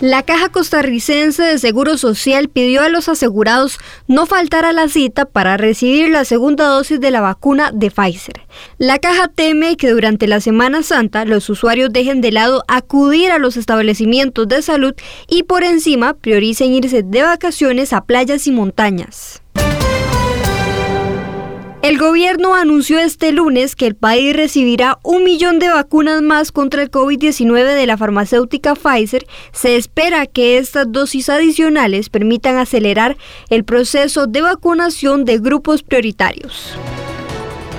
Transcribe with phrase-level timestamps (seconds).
[0.00, 3.78] La Caja Costarricense de Seguro Social pidió a los asegurados
[4.08, 8.40] no faltar a la cita para recibir la segunda dosis de la vacuna de Pfizer.
[8.78, 13.38] La Caja teme que durante la Semana Santa los usuarios dejen de lado acudir a
[13.38, 14.94] los establecimientos de salud
[15.28, 19.42] y por encima prioricen irse de vacaciones a playas y montañas.
[21.90, 26.82] El gobierno anunció este lunes que el país recibirá un millón de vacunas más contra
[26.82, 29.26] el COVID-19 de la farmacéutica Pfizer.
[29.50, 33.16] Se espera que estas dosis adicionales permitan acelerar
[33.48, 36.78] el proceso de vacunación de grupos prioritarios.